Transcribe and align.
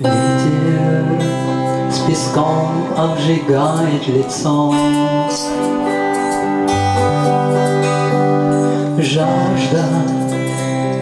Ветер 0.00 1.20
с 1.90 1.98
песком 2.06 2.86
обжигает 2.96 4.06
лицо. 4.06 4.72
Жажда 8.98 9.84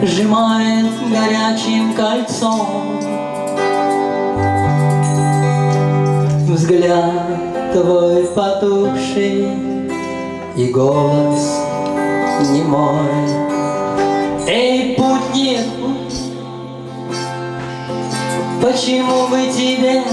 сжимает 0.01 0.91
горячим 1.11 1.93
кольцом. 1.93 2.99
Взгляд 6.49 7.73
твой 7.73 8.23
потухший 8.33 9.47
и 10.55 10.71
голос 10.73 11.61
немой. 12.51 13.36
Почему 18.61 19.27
бы 19.27 19.47
тебе 19.51 20.03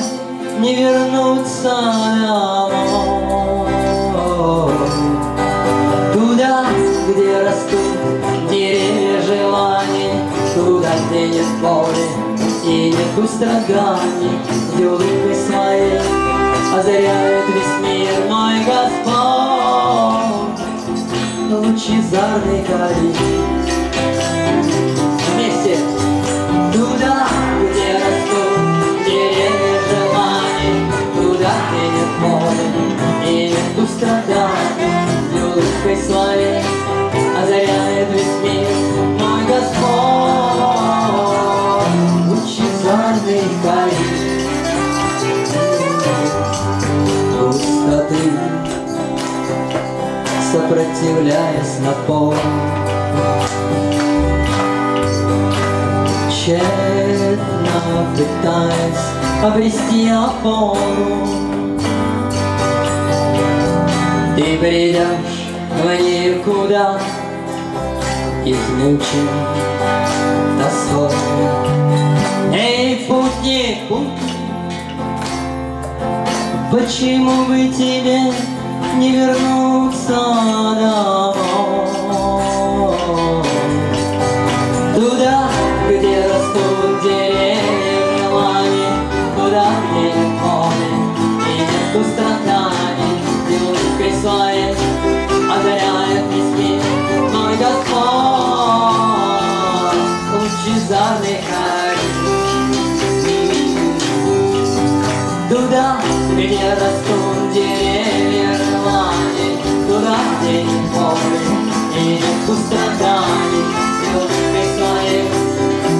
не 0.60 0.74
вернуться 0.74 1.74
домой? 2.22 3.68
Туда, 6.12 6.66
где 7.08 7.42
растут 7.42 8.50
деревья 8.50 9.20
желаний, 9.22 10.10
Туда, 10.54 10.92
где 11.08 11.28
нет 11.28 11.46
боли 11.60 12.06
и 12.64 12.92
нет 12.92 13.30
страданий, 13.30 14.38
Где 14.74 14.86
улыбкой 14.86 15.34
своей 15.34 16.00
озаряет 16.76 17.44
весь 17.54 17.76
мир 17.88 18.12
мой 18.28 18.56
Господь, 18.64 19.04
лучезарный 21.50 22.64
калий. 22.64 23.63
Нет 31.72 32.10
боли 32.20 32.66
и 33.26 33.54
страданий, 33.86 35.04
Где 35.30 35.40
улыбкой 35.44 35.96
своей 35.96 36.62
озаряет 37.42 38.08
весь 38.12 38.36
мир 38.42 38.68
мой 39.18 39.42
Господь, 39.46 39.84
лучезарный 42.28 43.44
калий. 43.62 44.24
пустоты, 47.54 48.32
сопротивляясь 50.52 51.78
напору. 51.80 52.36
Тщетно 56.30 56.66
пытаясь 58.16 59.23
обрести 59.42 60.08
опору. 60.08 60.78
Ты 64.36 64.58
придешь 64.58 65.48
в 65.70 65.86
никуда, 66.00 67.00
измучен 68.44 69.28
тоской. 70.60 71.10
Эй, 72.52 73.06
путник, 73.08 73.88
путник, 73.88 74.34
Почему 76.74 77.44
бы 77.44 77.68
тебе 77.68 78.32
не 78.96 79.12
вернуться 79.12 80.16
домой? 80.16 81.53
Своей 94.04 94.76
озаряет 95.50 96.24
весь 96.30 96.52
мир 96.58 96.82
мой 97.32 97.54
Господь, 97.56 99.00
лучезарный 100.32 101.38
Туда, 105.48 105.86
где 106.36 106.66
растут 106.74 107.38
деревья 107.52 108.50
желаний, 108.54 109.54
Туда, 109.88 110.16
где 110.40 110.54
боли 110.92 111.42
и 111.96 111.98
нет 112.14 112.46
страданий, 112.66 113.66
улыбкой 114.14 114.66
своей 114.76 115.24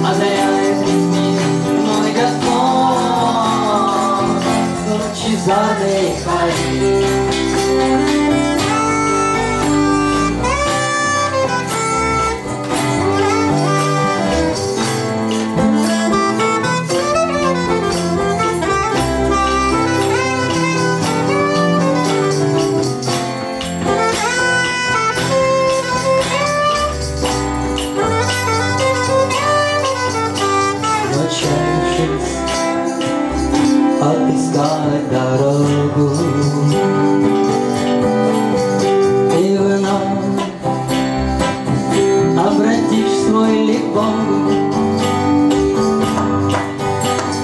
озаряет 0.03 0.77
весь 0.81 1.07
мир 1.13 1.41
мой 1.85 2.09
Господь, 2.11 3.65
лучезарный. 4.89 7.14
Отыскать 34.55 35.09
дорогу. 35.09 36.15
И 39.37 39.57
вновь 39.57 40.15
обратишь 42.37 43.27
свой 43.27 43.65
лик 43.65 43.85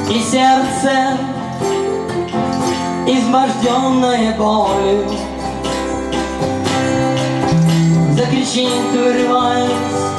И 0.09 0.19
сердце, 0.19 1.17
изможденное 3.07 4.35
болью 4.37 5.05
Закричит, 8.15 8.69
вырываясь, 8.93 10.10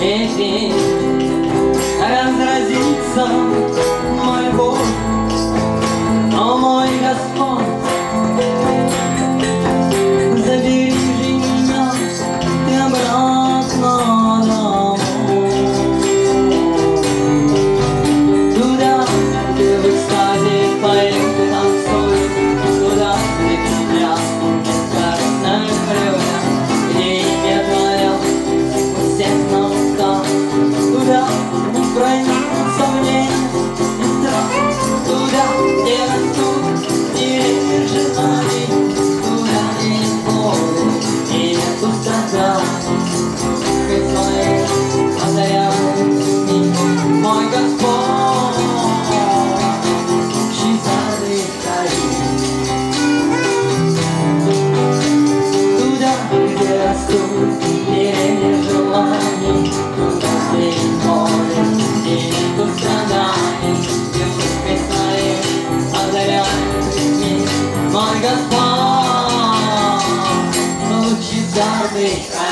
эфир 0.00 0.72
Разразится 2.00 3.28
Dragon's 68.20 68.50
Ball. 68.50 70.00
Don't 71.02 71.32
you 71.32 71.42
dare 71.54 72.49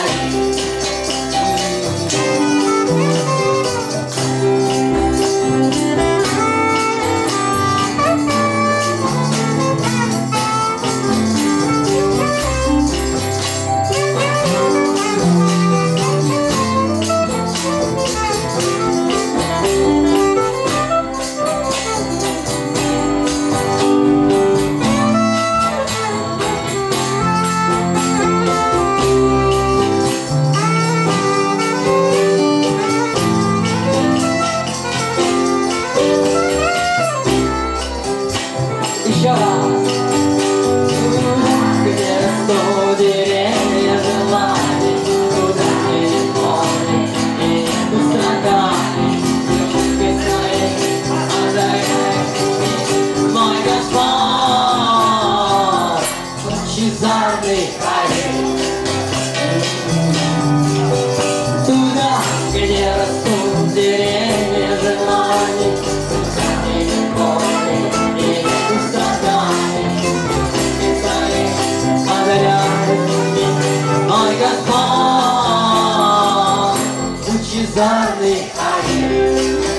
is 77.69 77.79
on 77.79 78.19
the. 78.21 79.78